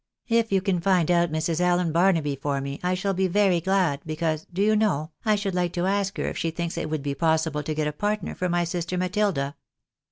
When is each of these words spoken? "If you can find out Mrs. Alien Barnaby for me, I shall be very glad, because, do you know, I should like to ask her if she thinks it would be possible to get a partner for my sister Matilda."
"If 0.39 0.51
you 0.51 0.61
can 0.61 0.81
find 0.81 1.11
out 1.11 1.31
Mrs. 1.31 1.61
Alien 1.61 1.91
Barnaby 1.91 2.35
for 2.35 2.59
me, 2.59 2.79
I 2.81 2.95
shall 2.95 3.13
be 3.13 3.27
very 3.27 3.61
glad, 3.61 4.01
because, 4.03 4.47
do 4.51 4.63
you 4.63 4.75
know, 4.75 5.11
I 5.25 5.35
should 5.35 5.53
like 5.53 5.73
to 5.73 5.85
ask 5.85 6.17
her 6.17 6.25
if 6.25 6.39
she 6.39 6.49
thinks 6.49 6.75
it 6.75 6.89
would 6.89 7.03
be 7.03 7.13
possible 7.13 7.61
to 7.61 7.75
get 7.75 7.85
a 7.87 7.93
partner 7.93 8.33
for 8.33 8.49
my 8.49 8.63
sister 8.63 8.97
Matilda." 8.97 9.55